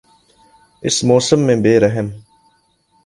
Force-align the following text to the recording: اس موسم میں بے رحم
اس 0.83 1.03
موسم 1.03 1.39
میں 1.39 1.55
بے 1.55 1.79
رحم 1.79 2.07